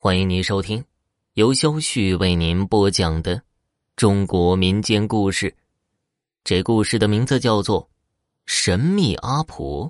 [0.00, 0.84] 欢迎您收听
[1.34, 3.42] 由肖旭为您播讲的
[3.96, 5.52] 中国民间故事。
[6.44, 7.82] 这故事的名字叫做
[8.46, 9.86] 《神秘阿婆》。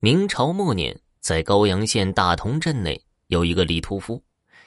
[0.00, 4.18] 明朝末年，在高阳县大同镇内有一个李屠夫，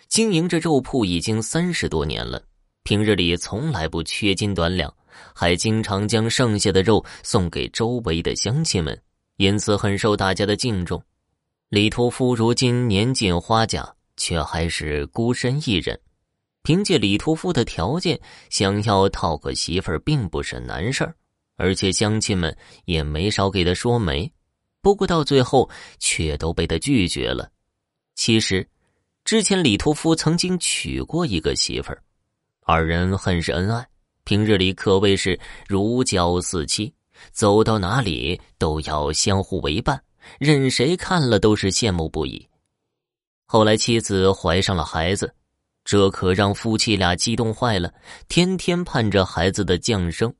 [0.10, 2.40] 经营着肉铺已经三十多年了。
[2.84, 4.94] 平日里从来不缺斤短两，
[5.34, 9.02] 还经常将剩下的肉送给周围的乡亲们，
[9.38, 11.02] 因此很受大家的敬重。
[11.70, 13.95] 李屠夫如今年近花甲。
[14.18, 16.00] 却还是孤身一人，
[16.64, 21.16] 凭借李屠夫的条件，想要讨个媳妇儿并不是难事儿，
[21.58, 24.32] 而且乡亲们也没少给他说媒，
[24.82, 27.50] 不过到最后却都被他拒绝了。
[28.16, 28.68] 其实，
[29.24, 32.02] 之前李屠夫曾经娶过一个媳妇儿，
[32.62, 33.88] 二人很是恩爱，
[34.24, 36.94] 平日里可谓是如胶似漆，
[37.32, 40.02] 走到哪里都要相互为伴，
[40.40, 42.48] 任谁看了都是羡慕不已。
[43.46, 45.34] 后来妻子怀上了孩子，
[45.84, 47.94] 这可让夫妻俩激动坏了，
[48.28, 50.34] 天天盼着孩子的降生。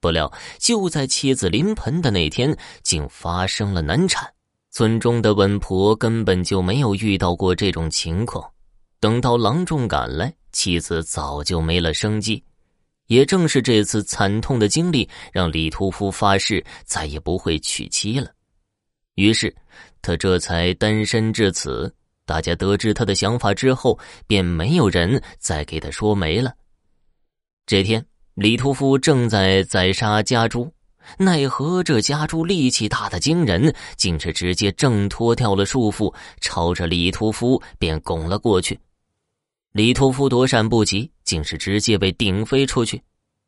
[0.00, 4.28] 不料就在妻子临盆的那天，竟发生了难产。
[4.70, 8.48] 村中的稳婆根本就没有遇到过这种情况。
[9.00, 12.42] 等到郎中赶来，妻子早就没了生机。
[13.06, 18.30] 也正是这次惨痛的经历，让李屠夫发誓再也不会娶妻了。
[19.14, 19.54] 于是
[20.02, 21.92] 他这才单身至此。
[22.28, 26.52] 大家得知他的想法之后，便没有人再给他说媒了。
[27.64, 28.04] 这天，
[28.34, 30.70] 李屠夫正在宰杀家猪，
[31.16, 38.78] 奈何这家猪力气大的惊人，竟是直接挣脱掉了束缚，朝着李屠夫便拱了过去。
[39.72, 43.02] 李屠夫躲闪不及，竟是直接被顶飞出去，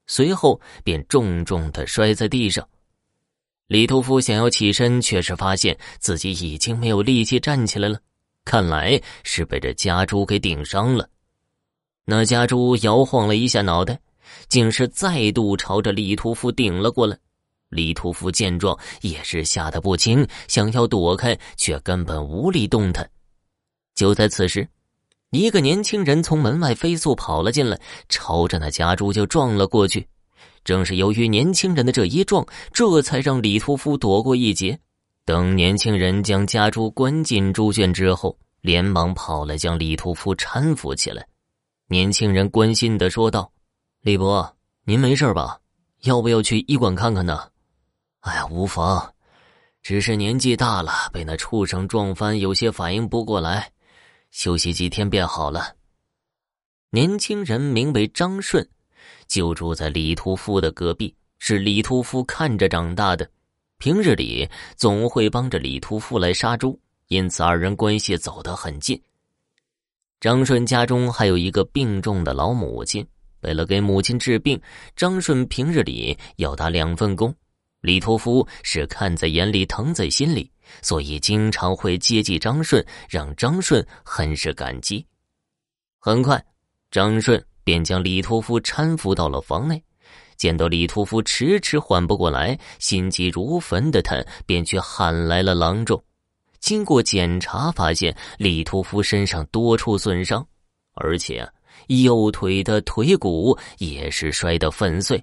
[0.06, 2.66] 随后便重重的摔在地上。
[3.66, 8.00] 李屠夫想要起身，却是发现自己已经没有力气站起来了。
[8.44, 11.08] 看来是被这家猪给顶伤了。
[12.04, 14.00] 那家猪摇晃了一下脑袋，
[14.48, 17.16] 竟是再度朝着李屠夫顶了过来。
[17.68, 23.08] 李屠夫见状也是吓得不轻，想要躲开，却根本无力动弹。
[23.94, 24.66] 就在此时，
[25.30, 30.08] 一个年轻人从门外飞速跑了进来，朝着那家猪就撞了过去。
[30.64, 34.80] 正是由于年轻人的这一撞，这才让李屠夫躲过一劫。
[35.30, 41.24] 等年轻人将家猪关进猪圈之后，连忙跑来将李屠夫搀扶起来。
[41.86, 43.48] 年轻人关心的说道
[44.02, 45.60] ：“李伯，您没事吧？
[46.00, 47.48] 要不要去医馆看看呢
[48.26, 49.14] ？”“哎呀，无妨，
[49.84, 53.70] 只是年纪大了，被那畜生撞翻，有些反应不过来，
[54.32, 55.76] 休息几天便好了。”
[56.90, 58.68] 年轻人名为张顺，
[59.28, 63.30] 就住在李屠夫的隔壁，是李屠夫看着长大的。
[63.80, 64.46] 平日里
[64.76, 69.00] 总会帮着李屠夫来杀猪，因此二人关系走得很近。
[70.20, 73.04] 张顺家中还有一个病重的老母亲，
[73.40, 74.60] 为了给母亲治病，
[74.94, 77.34] 张顺平日里要打两份工。
[77.80, 80.52] 李屠夫是看在眼里，疼在心里，
[80.82, 85.02] 所以经常会接济张顺，让张顺很是感激。
[85.98, 86.44] 很快，
[86.90, 89.82] 张顺便将李屠夫搀扶到了房内。
[90.40, 96.02] 见到李屠夫迟迟缓不过来，心急如焚的他便去喊来了郎中。
[96.60, 100.42] 经过检查，发现李屠夫身上多处损伤，
[100.94, 101.46] 而且
[101.88, 105.22] 右腿的腿骨也是摔得粉碎。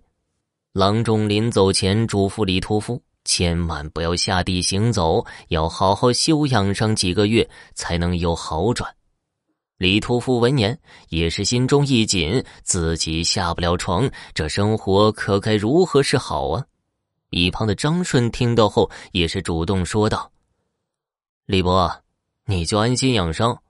[0.72, 8.94] 郎中临走前嘱咐李屠夫，千万不要下地行走，要好好休养上几个月，才能有好转。
[9.78, 10.80] 李屠夫闻言
[11.10, 16.66] 也是心中一紧，自己下不了床，这生活可该如何是好啊？
[17.30, 20.32] 一旁的张顺听到后也是主动说道
[21.46, 22.04] ：“李伯，
[22.46, 23.62] 你就安心养伤，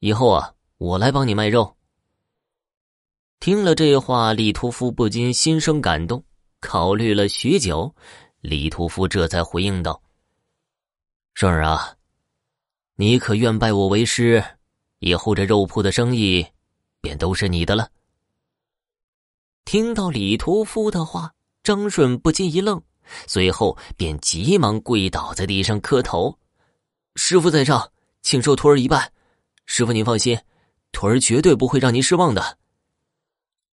[0.00, 1.76] 以后啊，我来帮你卖肉。”
[3.38, 6.24] 听了这话，李屠夫不禁心生感动。
[6.60, 7.94] 考虑了许久，
[8.40, 10.02] 李屠夫这才回应道
[11.34, 11.94] ：“顺儿啊，
[12.96, 14.42] 你可愿拜我为师？”
[15.00, 16.46] 以后这肉铺的生意，
[17.00, 17.88] 便都是你的了。
[19.64, 22.82] 听到李屠夫的话，张顺不禁一愣，
[23.26, 26.38] 随后便急忙跪倒在地上磕头
[27.16, 27.92] ：“师傅在上，
[28.22, 29.12] 请受徒儿一拜。
[29.66, 30.38] 师傅您放心，
[30.92, 32.58] 徒儿绝对不会让您失望的。”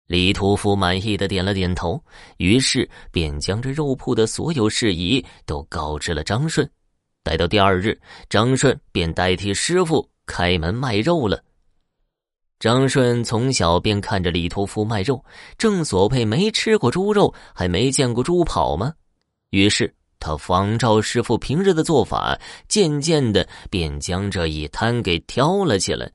[0.07, 2.03] 李屠夫满意的点了点头，
[2.37, 6.69] 于是便将这肉铺的所有事宜都告知了张顺。
[7.23, 7.99] 待到第二日，
[8.29, 10.07] 张顺便代替师傅。
[10.25, 11.41] 开门卖肉了。
[12.57, 15.23] 张顺从小便看着李屠夫卖肉，
[15.57, 18.93] 正所谓没吃过猪肉，还没见过猪跑吗？
[19.49, 26.09] 于是他仿照师傅平日的做法，渐渐的便将这一摊给挑了起来。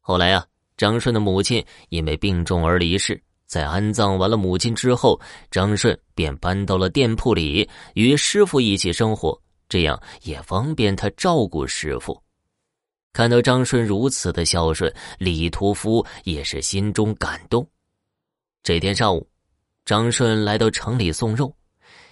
[0.00, 0.44] 后来啊，
[0.76, 3.20] 张顺的母亲因为病重而离世。
[3.46, 5.20] 在安葬完了母亲之后，
[5.50, 12.20] 张顺便搬到了店铺里，与师傅一起生活，这样也方便他照顾师傅。
[13.12, 17.66] 看到张顺如此的孝顺，李屠夫也是心中感动。
[18.62, 19.28] 这天上午，
[19.84, 21.54] 张顺来到城里送肉，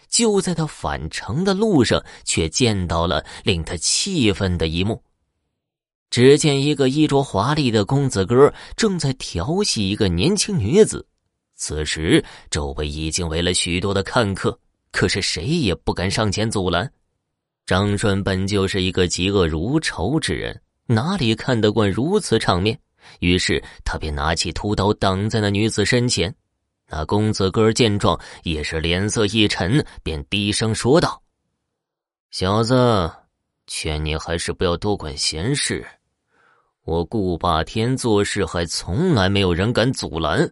[0.09, 5.03] 就在他返程的路上，却见到了令他气愤的一幕。
[6.11, 11.07] 只见一个衣着华丽的公子哥正在调戏一个年轻女子。
[11.55, 14.59] 此时，周围已经围了许多的看客，
[14.91, 16.91] 可是谁也不敢上前阻拦。
[17.67, 20.59] 张顺本就是一个嫉恶如仇之人，
[20.91, 22.79] 哪里看得惯如此场面？
[23.21, 26.35] 于是他便拿起屠刀挡在那女子身前。
[26.91, 31.23] 那公子哥见状，也是脸色一沉，便低声说道
[32.33, 33.11] ：“小子，
[33.67, 35.87] 劝你还是不要多管闲事。
[36.85, 40.51] 我顾霸天做事，还从来没有人敢阻拦。”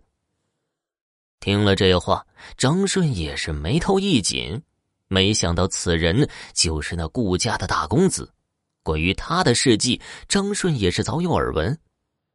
[1.41, 2.27] 听了这话，
[2.59, 4.63] 张顺也是眉头一紧，
[5.09, 8.31] 没想到此人就是那顾家的大公子。
[8.87, 11.77] 关于他的事迹，张顺也是早有耳闻。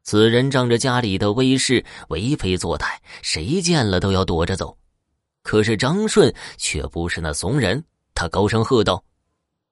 [0.04, 4.78] 此人仗着家里的威势，为非作歹，谁见了都要躲着走。
[5.44, 7.82] 可是张顺却不是那怂人，
[8.14, 9.02] 他高声喝道：“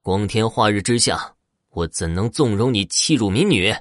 [0.02, 1.36] 光天化日之下，
[1.72, 3.76] 我怎能纵容你欺辱民女？”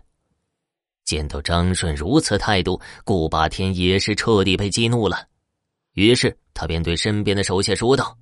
[1.07, 5.25] 见到张顺如此态度，顾霸天也是彻底被激怒了。
[5.93, 8.19] 于是他便对身边的手下说道：“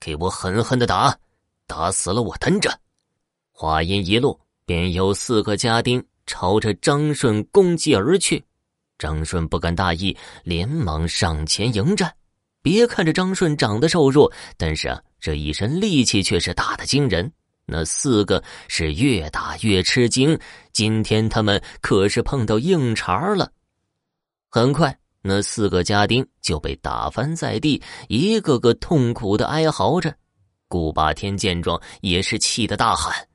[0.00, 1.16] 给我狠狠的打，
[1.68, 2.76] 打死了我等着。”
[3.56, 8.44] 话音一落，便有四个家丁朝着张顺攻击而去。
[8.98, 12.12] 张顺不敢大意，连忙上前迎战。
[12.62, 17.32] 别看着张顺长得瘦弱，但是啊，这一身力气却是大的惊人。
[17.64, 20.36] 那四个是越打越吃惊，
[20.72, 23.50] 今天他们可是碰到硬茬了。
[24.50, 24.98] 很快。
[25.26, 30.14] 那四个家丁就被打翻在地，一个个痛苦的哀嚎着。
[30.68, 33.26] 顾霸天见状，也是气得大喊：“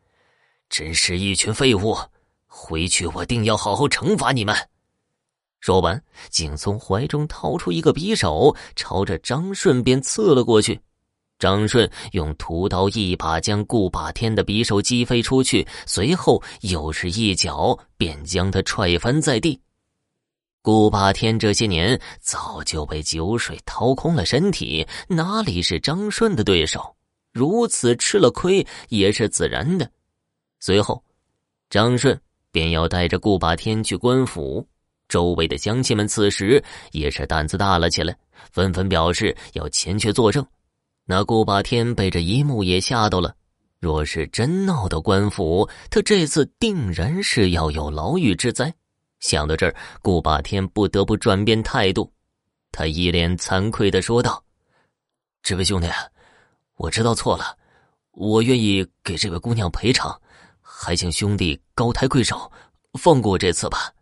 [0.69, 1.97] 真是一群废物！
[2.47, 4.55] 回去我定要好好惩罚你们！”
[5.59, 10.79] 说完，竟从怀中掏出一个匕首，朝着张顺便刺了过去。
[11.37, 19.59] 张顺用屠刀一把将顾霸天的匕首击飞出去，随后又是一脚便将他踹翻在地。
[20.61, 26.95] 顾霸天这些年早就被酒水掏空了身体，哪里是张顺的对手？
[27.31, 29.89] 如此吃了亏也是自然的。
[30.59, 31.03] 随后，
[31.69, 32.19] 张顺
[32.51, 34.67] 便要带着顾霸天去官府。
[35.07, 38.15] 周围的乡亲们此时也是胆子大了起来，
[38.51, 40.45] 纷纷表示要前去作证。
[41.05, 43.35] 那顾霸天被这一幕也吓到了。
[43.79, 48.71] 若是真闹到官府，他这次定然是要有牢狱之灾。
[49.19, 52.11] 想到这儿，顾霸天不得不转变态度，
[52.71, 54.43] 他一脸惭愧的说道
[55.41, 55.87] ：“这位兄弟，
[56.75, 57.57] 我知道错了，
[58.11, 60.21] 我愿意给这位姑娘赔偿，
[60.81, 62.49] 还请兄弟高抬贵手，
[62.93, 63.93] 放过我这次吧。”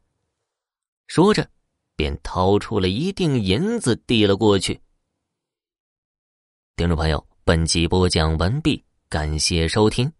[1.07, 1.49] 说着，
[1.95, 4.79] 便掏出了一锭银子递了过去。
[6.75, 10.13] 听众朋友，本集播讲完毕，感谢收听。